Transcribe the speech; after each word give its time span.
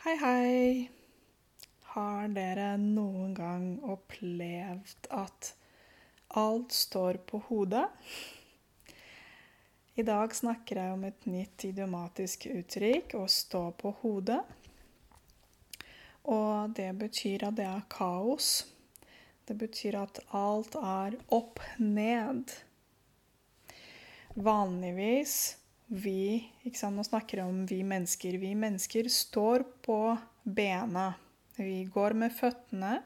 Hei, 0.00 0.14
hei. 0.16 0.90
Har 1.92 2.30
dere 2.32 2.70
noen 2.80 3.34
gang 3.36 3.64
opplevd 3.84 5.10
at 5.12 5.50
alt 6.40 6.72
står 6.72 7.18
på 7.28 7.42
hodet? 7.50 7.82
I 10.00 10.06
dag 10.08 10.32
snakker 10.32 10.80
jeg 10.80 10.94
om 10.94 11.04
et 11.04 11.28
nytt 11.28 11.66
idiomatisk 11.68 12.48
uttrykk, 12.48 13.12
å 13.20 13.26
stå 13.28 13.62
på 13.76 13.92
hodet. 14.00 14.40
Og 16.32 16.72
det 16.80 16.94
betyr 17.04 17.44
at 17.50 17.60
det 17.60 17.68
er 17.68 17.84
kaos. 17.92 18.50
Det 19.44 19.60
betyr 19.60 20.00
at 20.00 20.24
alt 20.32 20.80
er 20.80 21.20
opp 21.28 21.60
ned. 21.76 22.56
Vanligvis 24.32 25.59
vi 25.90 26.38
ikke 26.62 26.78
sant? 26.78 26.96
Nå 26.96 27.04
snakker 27.06 27.40
jeg 27.40 27.50
om 27.50 27.64
vi 27.66 27.80
mennesker. 27.86 28.38
Vi 28.38 28.54
mennesker 28.58 29.08
står 29.10 29.64
på 29.82 29.98
bena. 30.46 31.12
Vi 31.58 31.82
går 31.90 32.14
med 32.16 32.34
føttene. 32.34 33.00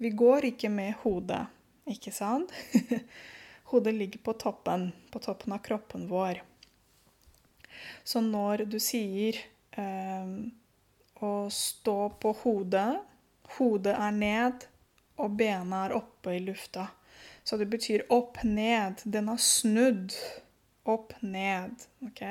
Vi 0.00 0.10
går 0.10 0.48
ikke 0.48 0.70
med 0.72 0.96
hodet, 1.04 1.44
ikke 1.86 2.10
sant? 2.12 2.50
hodet 3.70 3.94
ligger 3.94 4.24
på 4.26 4.34
toppen, 4.40 4.88
på 5.12 5.20
toppen 5.22 5.54
av 5.54 5.62
kroppen 5.64 6.08
vår. 6.10 6.40
Så 8.02 8.20
når 8.24 8.64
du 8.66 8.80
sier 8.82 9.38
eh, 9.78 10.32
å 11.22 11.32
stå 11.52 11.98
på 12.20 12.32
hodet 12.44 12.92
Hodet 13.54 13.92
er 13.92 14.14
ned, 14.16 14.64
og 15.20 15.34
bena 15.38 15.84
er 15.84 15.92
oppe 15.94 16.32
i 16.34 16.40
lufta. 16.42 16.88
Så 17.44 17.58
det 17.60 17.68
betyr 17.70 18.06
opp 18.10 18.40
ned. 18.42 19.04
Den 19.04 19.28
er 19.30 19.38
snudd 19.38 20.16
opp, 20.90 21.14
ned. 21.20 21.86
ok? 22.06 22.22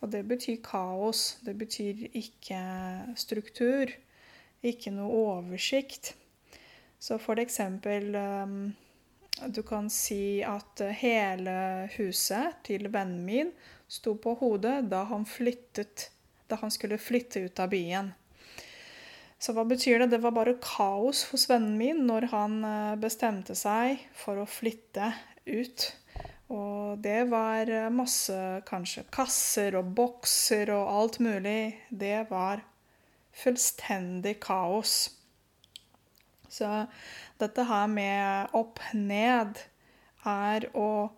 Og 0.00 0.12
det 0.12 0.24
betyr 0.28 0.60
kaos. 0.62 1.38
Det 1.44 1.56
betyr 1.58 2.06
ikke 2.12 2.60
struktur. 3.18 3.90
Ikke 4.62 4.92
noe 4.94 5.24
oversikt. 5.38 6.14
Så 6.98 7.18
for 7.22 7.38
eksempel 7.38 8.14
um, 8.18 8.74
Du 9.54 9.62
kan 9.62 9.86
si 9.90 10.42
at 10.42 10.82
hele 10.98 11.88
huset 11.94 12.58
til 12.66 12.88
vennen 12.90 13.22
min 13.22 13.52
sto 13.86 14.16
på 14.18 14.34
hodet 14.40 14.80
da 14.90 15.04
han 15.06 15.22
flyttet 15.26 16.08
Da 16.50 16.58
han 16.58 16.74
skulle 16.74 16.98
flytte 16.98 17.44
ut 17.46 17.60
av 17.62 17.70
byen. 17.70 18.10
Så 19.38 19.54
hva 19.54 19.62
betyr 19.68 20.02
det? 20.02 20.10
Det 20.10 20.22
var 20.24 20.34
bare 20.34 20.56
kaos 20.58 21.22
hos 21.30 21.46
vennen 21.50 21.76
min 21.78 22.02
når 22.08 22.26
han 22.32 22.58
eh, 22.66 22.96
bestemte 22.98 23.54
seg 23.54 24.02
for 24.18 24.40
å 24.42 24.48
flytte 24.50 25.12
ut. 25.46 25.84
Og 26.48 26.96
det 27.04 27.26
var 27.28 27.68
eh, 27.68 27.90
masse 27.92 28.34
kanskje 28.68 29.04
kasser 29.12 29.76
og 29.76 29.92
bokser 29.96 30.72
og 30.72 30.92
alt 30.96 31.18
mulig. 31.20 31.76
Det 31.90 32.24
var 32.30 32.62
fullstendig 33.36 34.38
kaos. 34.40 35.10
Så 36.48 36.86
dette 37.40 37.66
her 37.68 37.90
med 37.92 38.54
opp-ned 38.56 39.60
er 40.24 40.64
å 40.72 41.10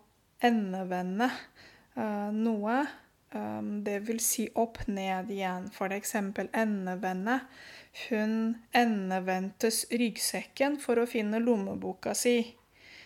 endevende 0.43 1.29
uh, 1.95 2.27
noe. 2.35 2.81
Um, 3.31 3.77
det 3.85 4.01
vil 4.09 4.19
si 4.19 4.49
opp-ned 4.59 5.31
igjen. 5.31 5.69
For 5.71 5.95
eksempel 5.95 6.51
endevende. 6.51 7.39
Hun 8.09 8.33
endevendtes 8.75 9.85
ryggsekken 9.95 10.75
for 10.83 10.99
å 10.99 11.07
finne 11.07 11.39
lommeboka 11.39 12.11
si. 12.17 12.35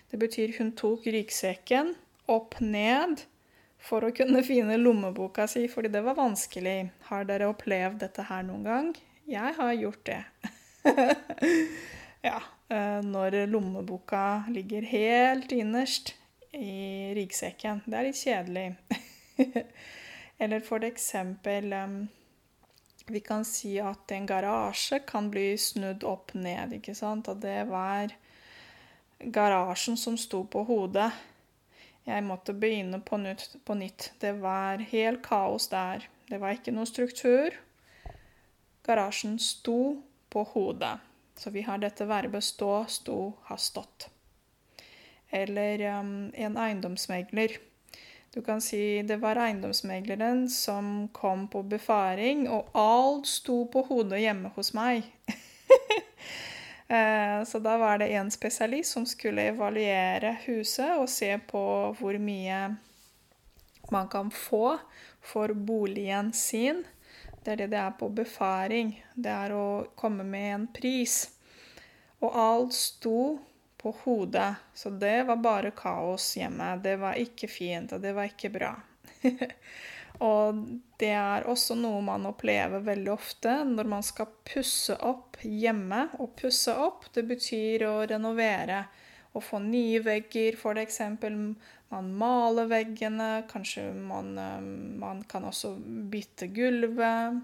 Det 0.09 0.17
betyr 0.21 0.57
hun 0.57 0.73
tok 0.77 1.05
ryggsekken 1.13 1.93
opp 2.31 2.59
ned 2.59 3.23
for 3.85 4.05
å 4.05 4.13
kunne 4.15 4.41
finne 4.45 4.79
lommeboka 4.81 5.45
si, 5.49 5.67
fordi 5.69 5.91
det 5.93 6.01
var 6.05 6.17
vanskelig. 6.17 6.77
Har 7.09 7.27
dere 7.29 7.49
opplevd 7.51 8.01
dette 8.01 8.25
her 8.29 8.45
noen 8.47 8.65
gang? 8.65 8.91
Jeg 9.29 9.55
har 9.57 9.73
gjort 9.73 10.05
det. 10.09 10.21
ja. 12.29 12.39
Eh, 12.69 13.01
når 13.05 13.43
lommeboka 13.49 14.43
ligger 14.49 14.85
helt 14.89 15.51
innerst 15.53 16.15
i 16.55 17.13
ryggsekken. 17.17 17.83
Det 17.85 17.97
er 17.97 18.07
litt 18.07 18.21
kjedelig. 18.21 18.67
Eller 20.41 20.63
for 20.65 20.83
eksempel 20.83 21.73
Vi 23.05 23.19
kan 23.21 23.45
si 23.45 23.75
at 23.79 24.11
en 24.11 24.25
garasje 24.25 24.99
kan 25.05 25.29
bli 25.29 25.53
snudd 25.61 26.03
opp 26.03 26.33
ned, 26.33 26.73
ikke 26.79 26.95
sant? 26.97 27.29
At 27.29 27.43
det 27.43 27.67
var 27.69 28.09
garasjen 29.19 29.97
som 29.97 30.17
sto 30.17 30.41
på 30.49 30.63
hodet. 30.65 31.11
Jeg 32.05 32.21
måtte 32.21 32.53
begynne 32.53 32.99
på 33.01 33.17
nytt, 33.17 33.55
på 33.65 33.73
nytt. 33.73 34.11
Det 34.21 34.35
var 34.41 34.83
helt 34.91 35.23
kaos 35.25 35.67
der. 35.71 36.05
Det 36.29 36.37
var 36.41 36.53
ikke 36.53 36.73
noe 36.75 36.85
struktur. 36.85 37.55
Garasjen 38.85 39.39
sto 39.41 40.03
på 40.29 40.43
hodet. 40.53 40.99
Så 41.35 41.49
vi 41.49 41.65
har 41.65 41.81
dette 41.81 42.05
verbet 42.05 42.45
stå, 42.45 42.85
sto, 42.87 43.33
ha 43.49 43.57
stått. 43.57 44.09
Eller 45.33 45.81
um, 45.99 46.29
en 46.33 46.57
eiendomsmegler. 46.61 47.57
Du 48.35 48.41
kan 48.45 48.61
si 48.61 49.01
det 49.01 49.17
var 49.23 49.39
eiendomsmegleren 49.41 50.45
som 50.49 51.07
kom 51.15 51.47
på 51.47 51.63
befaring, 51.63 52.45
og 52.51 52.69
alt 52.77 53.27
sto 53.31 53.63
på 53.71 53.85
hodet 53.89 54.21
hjemme 54.21 54.53
hos 54.55 54.73
meg. 54.77 55.09
Eh, 56.87 57.43
så 57.43 57.59
da 57.59 57.77
var 57.77 57.97
det 57.97 58.07
en 58.13 58.31
spesialist 58.31 58.91
som 58.91 59.05
skulle 59.05 59.47
evaluere 59.49 60.35
huset 60.45 60.97
og 60.99 61.09
se 61.09 61.31
på 61.47 61.61
hvor 61.97 62.17
mye 62.21 62.59
man 63.93 64.09
kan 64.09 64.31
få 64.31 64.77
for 65.21 65.53
boligen 65.53 66.33
sin. 66.33 66.83
Det 67.43 67.51
er 67.51 67.63
det 67.63 67.71
det 67.73 67.81
er 67.81 67.97
på 67.97 68.09
befaring. 68.09 68.93
Det 69.13 69.33
er 69.33 69.53
å 69.53 69.85
komme 69.95 70.23
med 70.25 70.53
en 70.53 70.67
pris. 70.73 71.17
Og 72.21 72.37
alt 72.37 72.73
sto 72.73 73.37
på 73.77 73.91
hodet, 74.03 74.55
så 74.73 74.89
det 74.89 75.27
var 75.27 75.37
bare 75.37 75.71
kaos 75.77 76.31
hjemme. 76.37 76.71
Det 76.81 76.95
var 76.97 77.19
ikke 77.21 77.47
fint, 77.47 77.93
og 77.93 78.01
det 78.01 78.15
var 78.17 78.31
ikke 78.31 78.49
bra. 78.49 78.71
Og 80.23 80.59
det 80.99 81.11
er 81.11 81.47
også 81.49 81.75
noe 81.75 81.99
man 82.05 82.27
opplever 82.29 82.83
veldig 82.85 83.11
ofte 83.11 83.55
når 83.67 83.89
man 83.95 84.05
skal 84.05 84.29
pusse 84.47 84.95
opp 85.03 85.41
hjemme. 85.43 86.07
Å 86.19 86.29
pusse 86.39 86.75
opp, 86.79 87.09
det 87.15 87.25
betyr 87.27 87.87
å 87.89 87.95
renovere. 88.07 88.85
Å 89.35 89.41
få 89.43 89.59
nye 89.59 89.99
vegger, 89.99 90.55
f.eks. 90.55 91.01
Man 91.91 92.13
maler 92.15 92.69
veggene. 92.71 93.43
Kanskje 93.51 93.89
man, 93.93 94.37
eh, 94.39 94.61
man 95.01 95.23
kan 95.27 95.49
også 95.51 95.75
bytte 96.11 96.47
gulvet. 96.55 97.43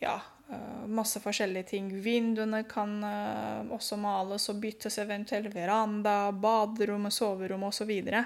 Ja, 0.00 0.20
eh, 0.48 0.86
masse 0.88 1.20
forskjellige 1.20 1.68
ting. 1.74 1.92
Vinduene 2.00 2.64
kan 2.68 2.96
eh, 3.04 3.68
også 3.76 4.00
males 4.00 4.48
og 4.48 4.62
byttes, 4.64 4.96
eventuelt 5.04 5.52
veranda, 5.54 6.32
baderommet, 6.32 7.12
soverommet 7.12 7.68
osv. 7.68 7.84
Så, 7.84 7.88
videre. 7.92 8.24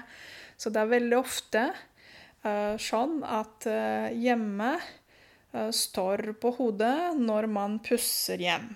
så 0.57 0.71
det 0.71 0.79
er 0.79 0.95
veldig 0.95 1.17
ofte 1.19 1.69
sånn 2.81 3.21
at 3.27 3.67
eh, 3.69 4.09
hjemme 4.17 4.73
eh, 4.77 5.69
står 5.69 6.33
på 6.41 6.53
hodet 6.57 7.13
når 7.19 7.47
man 7.51 7.79
pusser 7.85 8.41
hjem. 8.41 8.71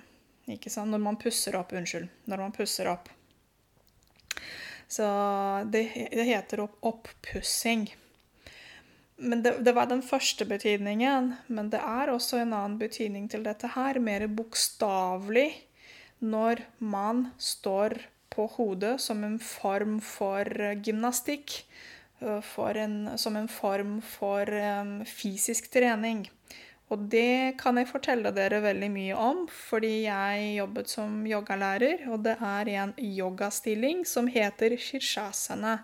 Ikke 0.54 0.70
sant? 0.70 0.92
Når 0.94 1.02
man 1.02 1.18
pusser 1.18 1.58
opp, 1.58 1.74
unnskyld. 1.74 2.10
Når 2.30 2.44
man 2.46 2.54
pusser 2.54 2.90
opp. 2.92 3.10
Så 4.88 5.06
det, 5.74 5.88
det 6.14 6.28
heter 6.28 6.62
opp, 6.68 6.78
oppussing. 6.86 7.88
Men 9.18 9.42
det, 9.42 9.56
det, 9.66 9.74
var 9.74 9.90
den 9.90 10.04
første 10.06 10.46
betydningen. 10.46 11.34
Men 11.48 11.72
det 11.74 11.82
er 11.82 12.12
også 12.14 12.44
en 12.44 12.54
annen 12.54 12.78
betydning 12.78 13.30
til 13.32 13.46
dette 13.48 13.72
her, 13.74 13.98
mer 13.98 14.28
bokstavelig, 14.30 15.50
når 16.22 16.62
man 16.80 17.30
står 17.42 17.98
på 18.36 18.46
hodet 18.58 18.98
som 19.02 19.24
en 19.26 19.40
form 19.40 19.98
for 20.04 20.46
gymnastikk. 20.86 21.64
Eh, 22.20 22.60
en, 22.76 23.18
som 23.18 23.36
en 23.36 23.48
form 23.48 24.02
for 24.02 24.48
fysisk 25.06 25.72
trening. 25.72 26.30
Og 26.94 27.08
det 27.10 27.58
kan 27.58 27.80
jeg 27.80 27.90
fortelle 27.90 28.30
dere 28.34 28.62
veldig 28.62 28.90
mye 28.94 29.16
om, 29.18 29.46
fordi 29.50 30.06
jeg 30.06 30.52
jobbet 30.60 30.92
som 30.92 31.24
yogalærer, 31.26 32.06
og 32.14 32.22
det 32.28 32.36
er 32.38 32.70
en 32.76 32.94
yogastilling 33.02 34.04
som 34.06 34.30
heter 34.30 34.78
shirshasana. 34.78 35.80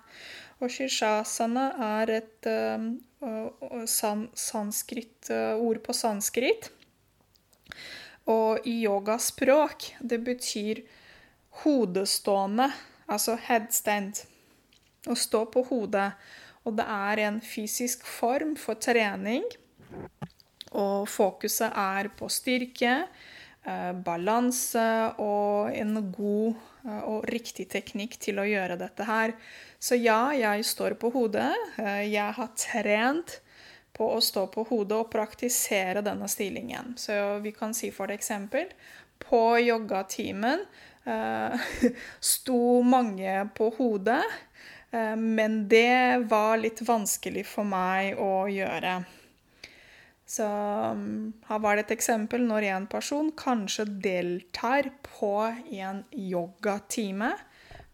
Og 0.62 0.70
shirshasana 0.70 1.72
er 1.88 2.14
et 2.20 2.50
uh, 2.52 3.82
san 3.90 4.28
sanskrit, 4.38 5.32
ord 5.58 5.82
på 5.82 5.94
sanskrit. 5.94 6.70
Og 8.30 8.62
i 8.70 8.84
yogaspråk 8.86 9.90
det 10.06 10.22
betyr 10.22 10.84
hodestående, 11.64 12.70
altså 13.10 13.40
headstand 13.42 14.22
å 15.10 15.18
stå 15.18 15.46
på 15.54 15.64
hodet. 15.70 16.12
Og 16.66 16.78
det 16.78 16.86
er 16.86 17.24
en 17.26 17.40
fysisk 17.42 18.06
form 18.06 18.56
for 18.60 18.80
trening. 18.82 19.46
Og 20.78 21.08
fokuset 21.10 21.74
er 21.74 22.12
på 22.16 22.30
styrke, 22.32 23.08
eh, 23.66 23.92
balanse 24.06 24.88
og 25.20 25.74
en 25.76 25.98
god 26.14 26.54
eh, 26.86 27.04
og 27.10 27.26
riktig 27.28 27.68
teknikk 27.74 28.20
til 28.22 28.40
å 28.40 28.48
gjøre 28.48 28.78
dette 28.80 29.08
her. 29.10 29.36
Så 29.82 29.98
ja, 29.98 30.32
jeg 30.38 30.66
står 30.66 30.96
på 31.02 31.12
hodet. 31.12 31.52
Eh, 31.82 32.06
jeg 32.14 32.38
har 32.38 32.54
trent 32.56 33.42
på 33.98 34.08
å 34.16 34.22
stå 34.24 34.46
på 34.54 34.64
hodet 34.70 34.98
og 34.98 35.12
praktisere 35.12 36.04
denne 36.06 36.30
stillingen. 36.32 36.96
Så 36.98 37.40
vi 37.44 37.52
kan 37.56 37.76
si 37.78 37.92
for 37.94 38.14
eksempel 38.14 38.70
på 39.22 39.60
yogatimen 39.62 40.64
eh, 41.06 41.68
sto 42.34 42.82
mange 42.86 43.36
på 43.58 43.70
hodet, 43.78 44.24
men 44.92 45.68
det 45.72 46.28
var 46.28 46.58
litt 46.60 46.82
vanskelig 46.84 47.46
for 47.48 47.68
meg 47.68 48.20
å 48.20 48.48
gjøre. 48.52 48.98
Så 50.28 50.48
um, 50.48 51.32
her 51.48 51.62
var 51.64 51.76
det 51.76 51.86
et 51.86 51.94
eksempel 51.96 52.44
når 52.48 52.68
en 52.74 52.90
person 52.92 53.32
kanskje 53.40 53.86
deltar 54.04 54.92
på 55.08 55.34
en 55.48 56.04
yogatime 56.12 57.32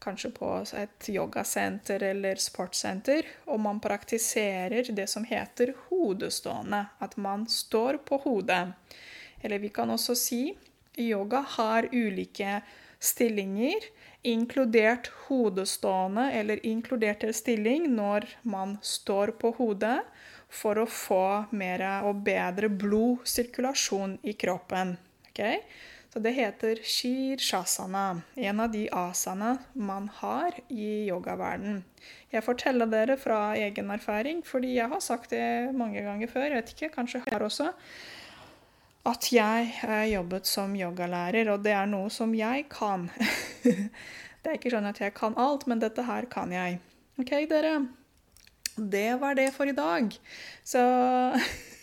kanskje 0.07 0.31
på 0.31 0.49
et 0.77 1.09
yogasenter 1.09 2.03
eller 2.11 2.39
sportssenter, 2.41 3.27
og 3.45 3.59
man 3.59 3.81
praktiserer 3.83 4.91
det 4.95 5.07
som 5.11 5.25
heter 5.27 5.73
hodestående. 5.87 6.85
At 6.99 7.17
man 7.17 7.47
står 7.51 7.99
på 8.07 8.21
hodet. 8.23 8.73
Eller 9.41 9.59
vi 9.59 9.69
kan 9.73 9.89
også 9.93 10.15
si 10.15 10.41
yoga 10.97 11.43
har 11.57 11.89
ulike 11.91 12.61
stillinger, 12.99 13.89
inkludert 14.27 15.11
hodestående 15.27 16.31
eller 16.31 16.63
inkludert 16.65 17.23
stilling 17.35 17.89
når 17.95 18.27
man 18.41 18.77
står 18.81 19.35
på 19.41 19.53
hodet, 19.59 19.99
for 20.47 20.79
å 20.79 20.87
få 20.87 21.45
mer 21.51 21.83
og 22.07 22.23
bedre 22.25 22.69
blodsirkulasjon 22.71 24.17
i 24.23 24.33
kroppen. 24.39 24.95
Okay? 25.29 25.61
Så 26.13 26.21
det 26.23 26.31
heter 26.37 26.79
shirshasana, 26.87 28.21
en 28.35 28.61
av 28.63 28.71
de 28.71 28.87
asana 28.95 29.57
man 29.75 30.07
har 30.21 30.55
i 30.71 31.09
yogaverden. 31.11 31.83
Jeg 32.31 32.45
forteller 32.45 32.89
dere 32.89 33.17
fra 33.19 33.51
egen 33.59 33.91
erfaring, 33.93 34.39
fordi 34.41 34.77
jeg 34.79 34.89
har 34.89 35.03
sagt 35.03 35.35
det 35.35 35.75
mange 35.77 36.01
ganger 36.01 36.31
før, 36.31 36.47
jeg 36.47 36.61
vet 36.61 36.73
ikke, 36.73 36.93
kanskje 36.95 37.21
her 37.27 37.45
også, 37.45 37.73
at 39.07 39.29
jeg 39.31 39.71
jobbet 40.11 40.49
som 40.49 40.73
yogalærer, 40.75 41.49
og 41.53 41.63
det 41.65 41.73
er 41.75 41.87
noe 41.89 42.09
som 42.13 42.33
jeg 42.35 42.65
kan. 42.71 43.07
det 43.63 44.49
er 44.49 44.57
ikke 44.57 44.73
sånn 44.73 44.89
at 44.89 44.99
jeg 45.01 45.15
kan 45.17 45.37
alt, 45.39 45.67
men 45.69 45.81
dette 45.83 46.05
her 46.07 46.27
kan 46.31 46.51
jeg. 46.53 46.79
OK, 47.21 47.31
dere. 47.49 47.77
Det 48.77 49.15
var 49.21 49.37
det 49.39 49.49
for 49.55 49.69
i 49.69 49.75
dag. 49.77 50.11
Så 50.67 50.81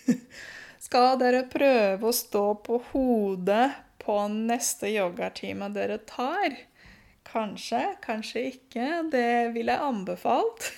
skal 0.86 1.16
dere 1.18 1.46
prøve 1.50 2.10
å 2.10 2.14
stå 2.14 2.44
på 2.66 2.78
hodet 2.92 3.72
på 4.04 4.18
neste 4.30 4.92
yogatime 4.92 5.70
dere 5.74 5.98
tar. 6.06 6.54
Kanskje, 7.24 7.80
kanskje 8.04 8.44
ikke. 8.52 8.86
Det 9.10 9.54
vil 9.56 9.72
jeg 9.72 9.80
anbefalt. 9.80 10.70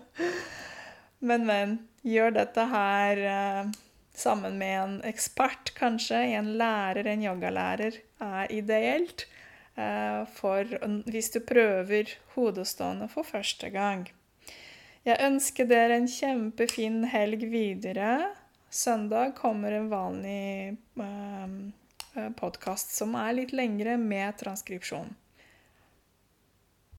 men, 1.28 1.46
men. 1.46 1.78
Gjør 2.00 2.30
dette 2.32 2.62
her 2.64 3.18
uh, 3.28 3.72
sammen 4.20 4.58
med 4.60 4.76
en 4.78 4.96
ekspert, 5.08 5.72
kanskje. 5.78 6.20
En 6.36 6.52
lærer, 6.60 7.08
en 7.08 7.24
yogalærer, 7.24 7.98
er 8.20 8.52
ideelt. 8.52 9.26
Uh, 9.78 10.26
for 10.36 10.66
hvis 11.08 11.30
du 11.34 11.40
prøver 11.46 12.10
hodestående 12.34 13.08
for 13.08 13.24
første 13.24 13.70
gang. 13.72 14.08
Jeg 15.06 15.16
ønsker 15.24 15.64
dere 15.64 15.96
en 15.96 16.08
kjempefin 16.10 17.04
helg 17.08 17.46
videre. 17.52 18.34
Søndag 18.70 19.32
kommer 19.38 19.72
en 19.72 19.88
vanlig 19.90 20.76
uh, 21.00 21.70
Eh, 22.14 22.30
podkast 22.34 22.90
som 22.96 23.14
er 23.14 23.36
litt 23.36 23.52
lengre 23.54 23.94
med 24.00 24.34
transkripsjon. 24.40 25.12